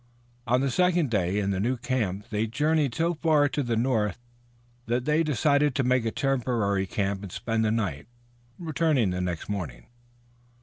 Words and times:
On 0.47 0.61
the 0.61 0.71
second 0.71 1.11
day 1.11 1.37
in 1.37 1.51
the 1.51 1.59
new 1.59 1.77
camp 1.77 2.29
they 2.31 2.47
journeyed 2.47 2.95
so 2.95 3.13
far 3.13 3.47
to 3.49 3.61
the 3.61 3.75
north 3.75 4.17
that 4.87 5.05
they 5.05 5.21
decided 5.21 5.75
to 5.75 5.83
make 5.83 6.05
a 6.05 6.11
temporary 6.11 6.87
camp 6.87 7.21
and 7.21 7.31
spend 7.31 7.63
the 7.63 7.69
night, 7.69 8.07
returning 8.57 9.11
the 9.11 9.21
next 9.21 9.47
morning. 9.47 9.85